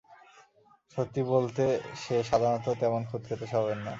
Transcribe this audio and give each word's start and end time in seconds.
সত্যি 0.97 1.21
বলতে, 1.33 1.63
সে 2.01 2.15
সাধারণত 2.29 2.67
তেমন 2.81 3.01
খুঁতখুঁতে 3.09 3.45
স্বভাবের 3.47 3.77
না। 3.77 3.89